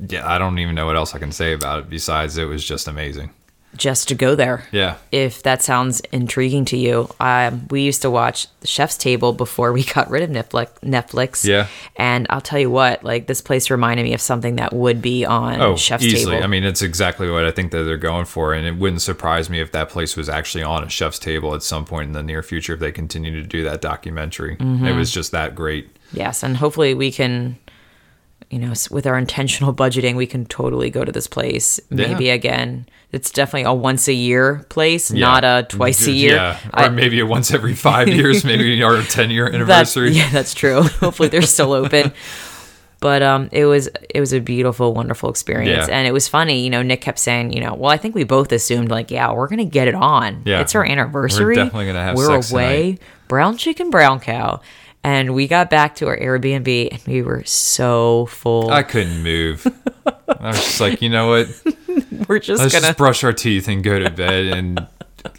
[0.07, 2.63] yeah, I don't even know what else I can say about it besides it was
[2.65, 3.31] just amazing.
[3.75, 4.97] just to go there Yeah.
[5.11, 7.09] if that sounds intriguing to you.
[7.19, 10.67] Um, we used to watch The Chef's Table before we got rid of Netflix.
[10.83, 11.43] Netflix.
[11.43, 11.65] Yeah.
[11.95, 15.25] And I'll tell you what, like this place reminded me of something that would be
[15.25, 16.33] on Oh, Chef's easily.
[16.35, 16.43] Table.
[16.43, 19.49] I mean, it's exactly what I think that they're going for, and it wouldn't surprise
[19.49, 22.21] me if that place was actually on a chef's table at some point in the
[22.21, 24.55] near future if they continue to do that documentary.
[24.57, 24.85] Mm-hmm.
[24.85, 25.89] It was just that great.
[26.11, 27.57] yes, and hopefully we can,
[28.53, 32.33] you know, with our intentional budgeting, we can totally go to this place maybe Yeah.
[32.33, 32.85] again.
[33.11, 35.19] It's definitely a once a year place, Yeah.
[35.27, 36.35] not a twice a year.
[36.35, 39.55] Yeah, or I- maybe a once every five years, maybe our ten year That's,
[39.95, 40.11] anniversary.
[40.11, 40.81] yeah, that's true.
[41.01, 42.11] Hopefully they're still open.
[42.99, 45.93] But um, it was it was a beautiful, wonderful experience, Yeah.
[45.97, 46.63] and it was funny.
[46.63, 49.33] You know, Nick kept saying, you know, well, I think we both assumed like, yeah,
[49.33, 50.41] we're gonna get it on.
[50.45, 50.61] Yeah.
[50.61, 51.55] it's our anniversary.
[51.55, 52.99] definitely gonna have We're sex away.
[53.27, 54.61] Brown chicken, brown cow,
[55.03, 58.69] and we got back to our Airbnb, and we were so full.
[58.71, 59.65] I couldn't move.
[60.27, 61.47] I was just like, you know what?
[62.27, 64.87] we're just Let's gonna just brush our teeth and go to bed and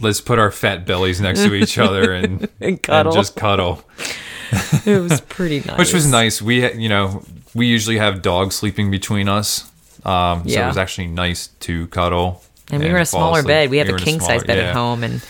[0.01, 3.13] let's put our fat bellies next to each other and, And cuddle.
[3.13, 3.85] just cuddle.
[4.87, 5.79] it was pretty nice.
[5.79, 6.41] Which was nice.
[6.41, 7.25] We, you know,
[7.55, 9.71] we usually have dogs sleeping between us.
[10.05, 12.43] Um, so it was actually nice to cuddle.
[12.71, 13.49] And we were in a smaller asleep.
[13.49, 13.71] bed.
[13.71, 14.65] We have were a king size bed yeah.
[14.65, 15.25] at home, and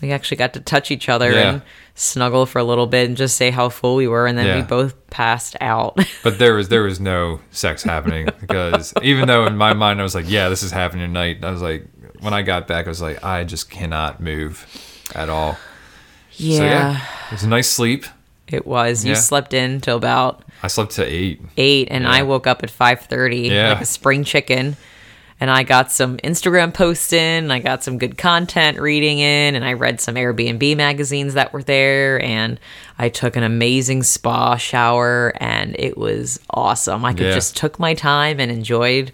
[0.00, 1.50] we actually got to touch each other Yeah.
[1.50, 1.62] and
[1.98, 4.62] snuggle for a little bit and just say how full we were, and then we
[4.62, 5.98] both passed out.
[6.22, 10.02] But there was there was no sex happening because even though in my mind I
[10.04, 11.42] was like, yeah, this is happening tonight.
[11.42, 11.86] I was like,
[12.20, 14.66] when I got back, I was like, I just cannot move
[15.14, 15.56] at all.
[16.32, 18.04] yeah, So yeah, it was a nice sleep.
[18.48, 19.04] it was.
[19.04, 19.18] You Yeah.
[19.18, 21.40] slept in till about I slept to eight.
[21.56, 23.70] eight, and I woke up at five thirty, Yeah.
[23.72, 24.76] like a spring chicken.
[25.38, 29.64] And I got some Instagram posts in, I got some good content reading in, and
[29.66, 32.58] I read some Airbnb magazines that were there, and
[32.98, 37.04] I took an amazing spa shower, and it was awesome.
[37.04, 37.34] I could Yeah.
[37.34, 39.12] just took my time and enjoyed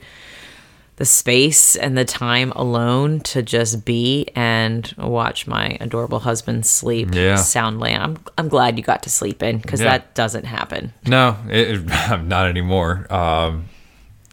[0.96, 7.12] the space and the time alone to just be and watch my adorable husband sleep
[7.14, 7.34] Yeah.
[7.36, 7.92] soundly.
[7.94, 9.88] I'm I'm glad you got to sleep in because Yeah.
[9.88, 10.92] that doesn't happen.
[11.06, 11.86] No, it, it,
[12.26, 13.12] not anymore.
[13.12, 13.64] Um,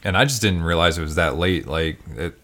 [0.04, 1.68] and I just didn't realize it was that late.
[1.68, 2.36] Like it,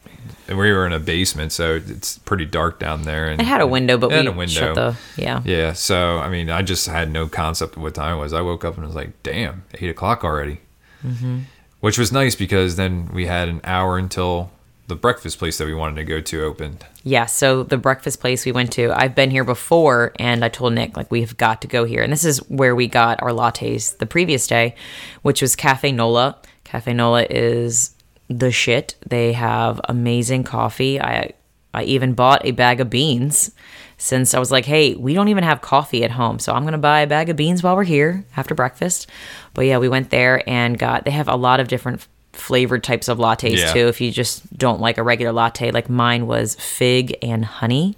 [0.47, 3.27] we were in a basement, so it's pretty dark down there.
[3.27, 4.53] And It had a window, but we had a window.
[4.53, 5.41] shut the yeah.
[5.43, 8.33] Yeah, so I mean, I just had no concept of what time it was.
[8.33, 10.59] I woke up and was like, "Damn, eight o'clock already,"
[11.03, 11.39] mm-hmm.
[11.79, 14.51] which was nice because then we had an hour until
[14.87, 16.85] the breakfast place that we wanted to go to opened.
[17.03, 20.73] Yeah, so the breakfast place we went to, I've been here before, and I told
[20.73, 22.03] Nick, like, we've got to go here.
[22.03, 24.75] And this is where we got our lattes the previous day,
[25.23, 26.37] which was Cafe Nola.
[26.65, 27.95] Cafe Nola is
[28.27, 28.95] the shit.
[29.07, 30.99] They have amazing coffee.
[30.99, 31.31] I
[31.73, 33.51] I even bought a bag of beans
[33.97, 36.39] since I was like, hey, we don't even have coffee at home.
[36.39, 39.07] So I'm going to buy a bag of beans while we're here after breakfast.
[39.53, 43.09] But yeah, we went there and got, they have a lot of different flavored types
[43.09, 43.73] of lattes Yeah.
[43.73, 43.87] too.
[43.89, 47.97] If you just don't like a regular latte, like mine was fig and honey,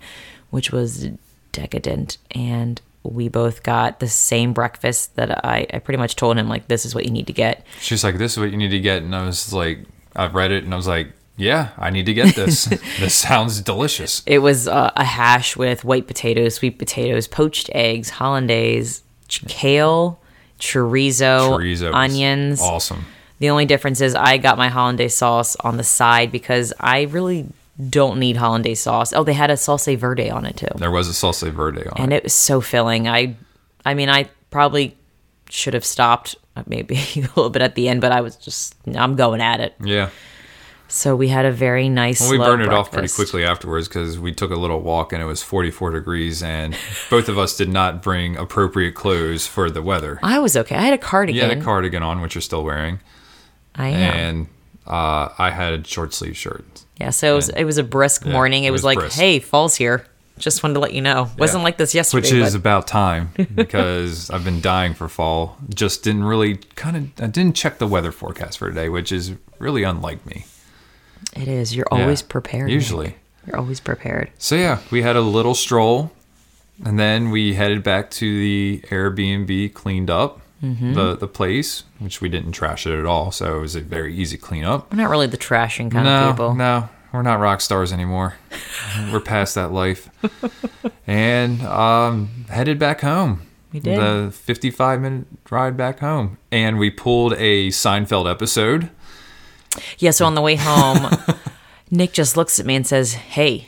[0.50, 1.10] which was
[1.52, 2.18] decadent.
[2.32, 6.68] And we both got the same breakfast that I, I pretty much told him, like,
[6.68, 7.66] this is what you need to get.
[7.80, 9.80] She's like, "This is what you need to get," and I was like,
[10.16, 12.66] I've read it," and I was like, "Yeah, I need to get this.
[13.00, 18.10] this sounds delicious." It was uh, a hash with white potatoes, sweet potatoes, poached eggs,
[18.10, 20.20] hollandaise, ch- kale,
[20.60, 22.62] chorizo, Chorizo onions.
[22.62, 23.06] awesome.
[23.40, 27.48] The only difference is I got my hollandaise sauce on the side because I really
[27.90, 29.14] don't need hollandaise sauce.
[29.14, 30.68] Oh, they had a salsa verde on it too.
[30.76, 32.04] There was a salsa verde on and it.
[32.04, 33.08] And it was so filling.
[33.08, 33.36] I,
[33.86, 34.96] I mean, I probably
[35.50, 38.76] should have stopped uh, maybe a little bit at the end, but I was just
[38.96, 39.76] I'm going at it.
[39.84, 40.10] Yeah.
[40.90, 42.22] So we had a very nice.
[42.22, 45.22] Well, we burned it off pretty quickly afterwards because we took a little walk and
[45.22, 46.78] it was 44 degrees, and
[47.10, 50.18] both of us did not bring appropriate clothes for the weather.
[50.24, 50.76] I was okay.
[50.76, 51.36] I had a cardigan.
[51.42, 53.02] You had a cardigan on, which you're still wearing,
[53.76, 54.14] I am.
[54.14, 54.48] and
[54.88, 56.86] uh, I had short sleeve shirts.
[57.00, 57.10] Yeah.
[57.12, 58.64] So it was it was a brisk morning.
[58.64, 59.18] It, it was, was like, brisk.
[59.18, 60.06] hey, fall's here.
[60.38, 61.32] Just wanted to let you know.
[61.40, 62.22] Wasn't like this yesterday.
[62.28, 65.58] Which is but about time because I've been dying for fall.
[65.74, 69.34] Just didn't really kind of I didn't check the weather forecast for today, which is
[69.58, 70.46] really unlike me.
[71.36, 71.76] it is.
[71.76, 72.68] You're Yeah, always prepared.
[72.68, 72.74] Nick.
[72.76, 73.16] Usually.
[73.48, 74.30] you're always prepared.
[74.38, 76.12] So yeah, we had a little stroll,
[76.86, 80.94] and then we headed back to the Airbnb, cleaned up Mm-hmm.
[80.94, 83.32] the the place, which we didn't trash it at all.
[83.32, 84.92] So it was a very easy cleanup.
[84.92, 86.56] We're not really the trashing kind no, of people.
[86.56, 88.36] no, we're not rock stars anymore.
[89.12, 90.10] we're past that life,
[91.06, 93.42] and um, headed back home.
[93.72, 94.00] We did.
[94.00, 98.90] the 55 minute ride back home, and we pulled a Seinfeld episode.
[100.00, 101.12] Yeah, so on the way home,
[101.92, 103.68] Nick just looks at me and says, "Hey,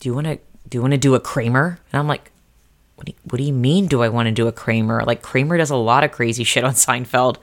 [0.00, 0.38] do you want to
[0.68, 2.30] do you want to do a Kramer?" And I'm like,
[2.96, 3.86] "What do you, what do you mean?
[3.86, 5.04] Do I want to do a Kramer?
[5.04, 7.38] Like Kramer does a lot of crazy shit on Seinfeld."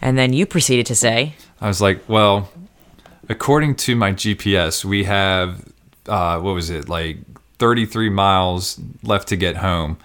[0.00, 2.50] And then you proceeded to say, I was like, well,
[3.28, 5.72] according to my GPS, we have,
[6.06, 7.18] uh, what was it, like
[7.58, 9.98] 33 miles left to get home.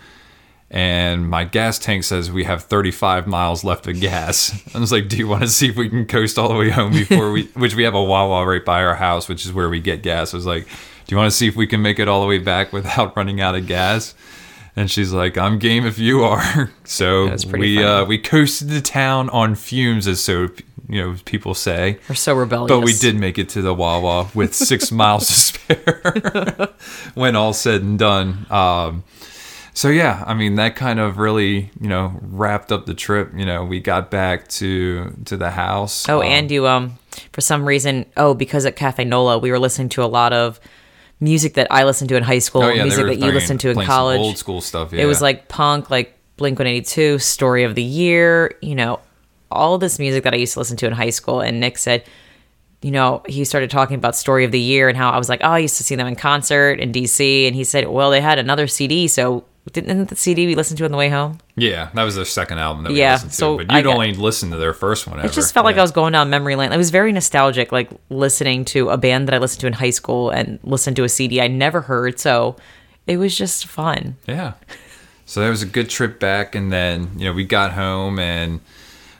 [0.72, 4.60] And my gas tank says we have 35 miles left of gas.
[4.76, 6.72] I was like, do you want to see if we can coast all the way
[6.72, 9.70] home before we, which we have a Wawa right by our house, which is where
[9.70, 10.34] we get gas.
[10.34, 12.28] I was like, do you want to see if we can make it all the
[12.28, 14.16] way back without running out of gas?
[14.76, 16.72] And she's like, I'm game if you are.
[16.86, 17.38] So we,
[17.78, 17.84] funny.
[17.84, 20.50] uh, we coasted the town on fumes, as so,
[20.88, 21.98] you know, people say.
[22.10, 25.34] "We're so rebellious." But we did make it to the Wawa with six miles to
[25.34, 26.70] spare
[27.16, 28.46] when all said and done.
[28.52, 29.06] Um,
[29.74, 33.32] so yeah, I mean that kind of really you know wrapped up the trip.
[33.36, 36.08] You know, we got back to to the house.
[36.08, 37.00] Oh, um, and you um
[37.32, 40.60] for some reason oh because at Cafe Nola we were listening to a lot of
[41.24, 43.70] music that I listened to in high school, oh, yeah, music that you listened to
[43.70, 44.20] in college.
[44.20, 44.92] old school stuff.
[44.92, 45.04] Yeah.
[45.04, 49.00] It was like punk, like Blink 182, Story of the Year, you know,
[49.50, 51.40] all this music that I used to listen to in high school.
[51.40, 52.04] And Nick said,
[52.82, 55.40] you know, he started talking about Story of the Year and how I was like,
[55.44, 57.48] oh, I used to see them in concert in DC.
[57.48, 59.08] And he said, well, they had another CD.
[59.08, 61.38] So didn't the CD we listened to on the way home?
[61.56, 63.38] yeah, that was their second album that we Yeah, listened to.
[63.38, 65.19] so but you'd got- only listened to their first one.
[65.19, 65.28] Ever.
[65.28, 65.78] It just felt like.
[65.78, 66.71] I was going down memory lane.
[66.73, 69.91] It was very nostalgic, like listening to a band that I listened to in high
[69.91, 72.19] school and listened to a CD I never heard.
[72.19, 72.58] So
[73.08, 74.17] it was just fun.
[74.28, 74.54] Yeah.
[75.26, 78.60] So that was a good trip back, and then you know we got home, and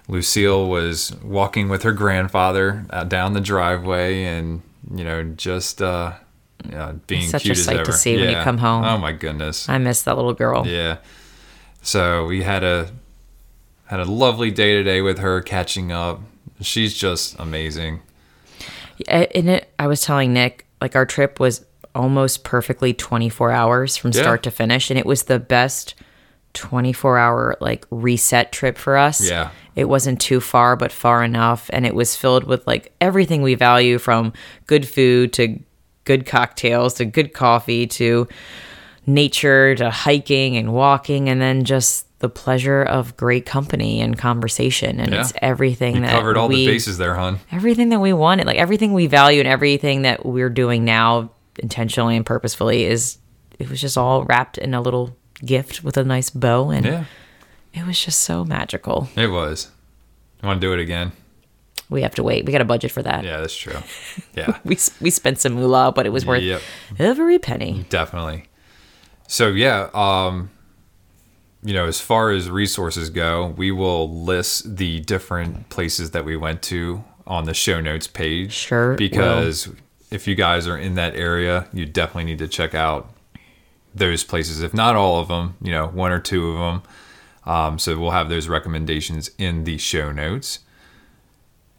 [0.10, 4.62] Lucille was walking with her grandfather uh, down the driveway, and
[4.94, 6.14] you know just uh,
[6.72, 8.84] know, being such a sight to see when you come home.
[8.84, 9.68] Oh my goodness.
[9.70, 10.66] I miss that little girl.
[10.68, 10.98] Yeah.
[11.82, 12.92] So we had a
[13.86, 16.22] had a lovely day today with her, catching up.
[16.62, 18.02] She's just amazing.
[19.10, 24.12] in it i was telling nick like our trip was almost perfectly 24 hours from
[24.12, 24.22] Yeah.
[24.22, 25.96] start to finish and it was the best
[26.54, 29.50] 24 hour like reset trip for us Yeah.
[29.76, 33.56] it wasn't too far but far enough and it was filled with like everything we
[33.56, 34.32] value from
[34.68, 35.60] good food to
[36.06, 38.28] good cocktails to good coffee to
[39.06, 45.00] nature to hiking and walking and then just the pleasure of great company and conversation
[45.00, 45.22] and Yeah.
[45.22, 47.40] it's everything You that covered all we the bases there, hon.
[47.52, 52.16] everything that we wanted, like everything we value and everything that we're doing now intentionally
[52.16, 53.18] and purposefully is
[53.60, 57.04] it was just all wrapped in a little gift with a nice bow and Yeah,
[57.74, 59.10] it was just so magical.
[59.18, 59.70] it was.
[60.42, 61.12] You want to do it again?
[61.94, 62.46] We have to wait.
[62.46, 63.24] We got a budget for that.
[63.24, 63.78] Yeah, that's true.
[64.36, 64.58] Yeah.
[64.66, 66.62] We we spent some moolah, but it was worth Yep.
[67.00, 67.86] every penny.
[67.90, 68.46] Definitely.
[69.28, 70.50] So yeah, um,
[71.64, 76.36] you know, as far as resources go, we will list the different places that we
[76.36, 78.52] went to on the show notes page.
[78.52, 78.98] Sure will.
[78.98, 79.70] Because
[80.12, 83.10] if you guys are in that area, you definitely need to check out
[83.96, 84.62] those places.
[84.62, 86.82] If not all of them, you know, one or two of them.
[87.46, 90.60] Um, so we'll have those recommendations in the show notes.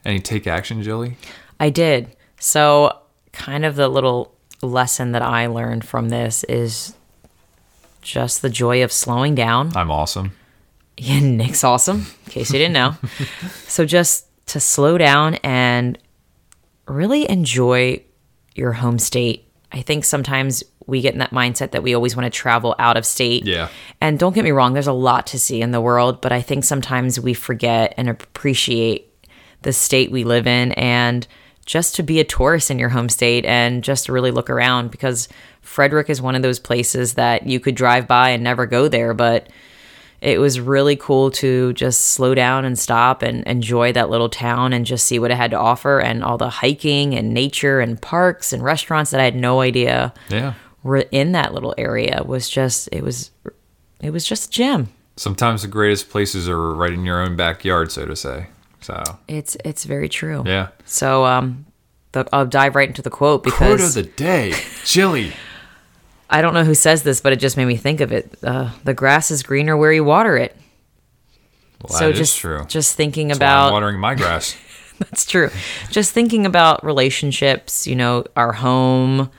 [0.04, 1.16] Any take action, Jilly?
[1.58, 2.14] I did.
[2.38, 2.98] So,
[3.32, 6.94] kind of the little lesson that I learned from this is
[8.02, 9.76] just the joy of slowing down.
[9.76, 10.32] I'm awesome.
[10.96, 12.94] Yeah, Nick's awesome, in case you didn't know.
[13.66, 15.98] so just to slow down and
[16.86, 18.00] really enjoy
[18.54, 19.50] your home state.
[19.72, 22.96] I think sometimes we get in that mindset that we always want to travel out
[22.96, 23.44] of state.
[23.44, 23.70] Yeah.
[24.00, 26.40] And don't get me wrong, there's a lot to see in the world, but I
[26.40, 29.12] think sometimes we forget and appreciate
[29.64, 31.26] the state we live in and
[31.66, 34.90] just to be a tourist in your home state and just to really look around
[34.90, 35.28] because
[35.62, 39.14] Frederick is one of those places that you could drive by and never go there,
[39.14, 39.48] but
[40.20, 44.72] it was really cool to just slow down and stop and enjoy that little town
[44.72, 48.00] and just see what it had to offer and all the hiking and nature and
[48.00, 50.54] parks and restaurants that I had no idea Yeah.
[50.82, 53.30] were in that little area was just it was
[54.00, 54.88] it was just a gem.
[55.16, 58.48] Sometimes the greatest places are right in your own backyard, so to say.
[58.84, 60.42] So, It's it's very true.
[60.44, 60.68] yeah.
[60.84, 61.64] So um
[62.12, 64.52] the, I'll dive right into the quote Quote because of the day,
[64.84, 65.32] Jilly.
[66.30, 68.32] I don't know who says this, but it just made me think of it.
[68.42, 70.56] Uh, the grass is greener where you water it.
[71.82, 72.64] Well, so that is just true.
[72.66, 74.56] just thinking That's about watering my grass.
[74.98, 75.50] That's true.
[75.90, 79.30] Just thinking about relationships, you know, our home,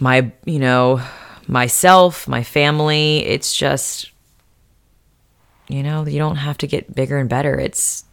[0.00, 1.00] my, you know,
[1.46, 3.18] myself, my family.
[3.24, 4.10] It's just,
[5.68, 7.60] you know, you don't have to get bigger and better.
[7.60, 8.04] It's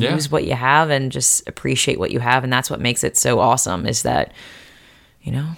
[0.00, 0.14] Yeah.
[0.14, 2.44] use what you have and just appreciate what you have.
[2.44, 4.32] And that's what makes it so awesome is that,
[5.22, 5.50] you know,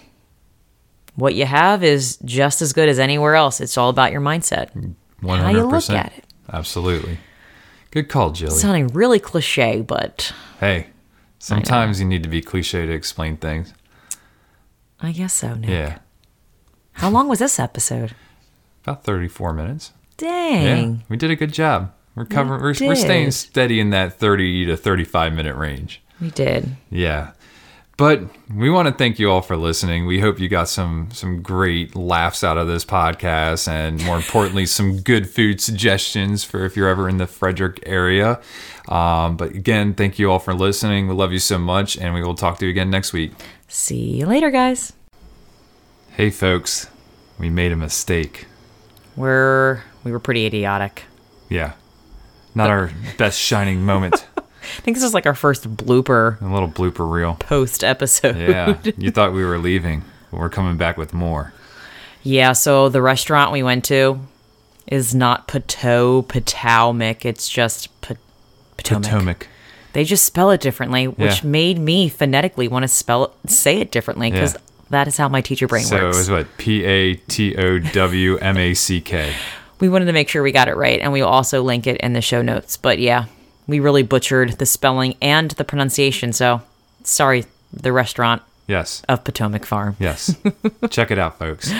[1.14, 3.60] what you have is just as good as anywhere else.
[3.60, 4.94] It's all about your mindset.
[5.20, 6.24] One How you look at it.
[6.52, 7.18] Absolutely.
[7.90, 8.54] Good call, Jilly.
[8.54, 10.88] Sounding really cliche, but hey,
[11.38, 13.74] sometimes you need to be cliche to explain things.
[15.00, 15.70] I guess so, Nick.
[15.70, 15.98] Yeah.
[16.92, 18.14] How long was this episode?
[18.82, 19.92] About thirty-four minutes.
[20.16, 20.92] Dang.
[20.92, 21.92] Yeah, we did a good job.
[22.18, 22.60] We're covering.
[22.60, 26.02] We're, we're staying steady in that thirty to thirty-five minute range.
[26.20, 26.76] We did.
[26.90, 27.32] Yeah.
[27.96, 28.22] But
[28.54, 30.06] we want to thank you all for listening.
[30.06, 34.66] We hope you got some some great laughs out of this podcast and more importantly
[34.78, 38.40] some good food suggestions for if you're ever in the Frederick area.
[38.88, 41.08] Um, but again, thank you all for listening.
[41.08, 43.32] We love you so much and we will talk to you again next week.
[43.66, 44.92] See you later, guys.
[46.10, 46.88] Hey folks,
[47.36, 48.46] we made a mistake.
[49.16, 51.02] We're we were pretty idiotic.
[51.48, 51.72] Yeah.
[52.54, 54.26] Not our best shining moment.
[54.36, 57.34] I think this is like our first blooper A little blooper reel.
[57.40, 58.36] post episode.
[58.36, 58.78] Yeah.
[58.96, 61.52] You thought we were leaving, but we're coming back with more.
[62.22, 64.20] Yeah, so the restaurant we went to
[64.86, 67.24] is not Pato Potomac.
[67.24, 68.16] It's just Pot-
[68.76, 69.04] Potomac.
[69.10, 69.48] Potomac.
[69.94, 71.48] They just spell it differently, which Yeah.
[71.50, 74.60] made me phonetically want to spell it, say it differently because Yeah.
[74.90, 75.88] that is how my teacher brain works.
[75.90, 79.32] So it was what P A T O W M A C K.
[79.80, 81.96] we wanted to make sure we got it right, and we will also link it
[81.98, 82.76] in the show notes.
[82.76, 83.26] But yeah,
[83.66, 86.32] we really butchered the spelling and the pronunciation.
[86.32, 86.62] So
[87.04, 89.02] sorry, the restaurant Yes.
[89.08, 89.96] of Patowmack Farm.
[89.98, 90.36] Yes.
[90.90, 91.72] Check it out, folks.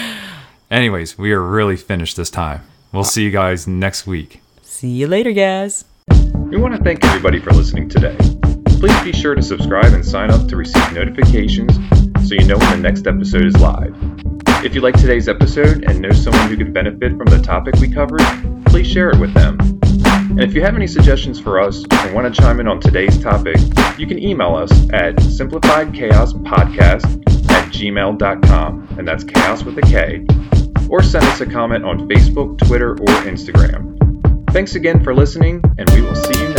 [0.71, 2.63] Anyways, we are really finished this time.
[2.93, 4.41] We'll see you guys next week.
[4.63, 5.85] See you later, guys.
[6.37, 8.17] We want to thank everybody for listening today.
[8.81, 11.75] Please be sure to subscribe and sign up to receive notifications
[12.27, 14.38] so you know when the next episode is live.
[14.61, 17.89] If you like today's episode and know someone who could benefit from the topic we
[17.89, 18.21] covered,
[18.67, 19.57] please share it with them.
[20.31, 23.23] And if you have any suggestions for us or want to chime in on today's
[23.23, 23.57] topic,
[23.97, 30.27] you can email us at simplifiedchaospodcast at gmail.com, and that's chaos with a K,
[30.91, 33.95] or send us a comment on Facebook, Twitter, or Instagram.
[34.51, 36.58] Thanks again for listening, and we will see you next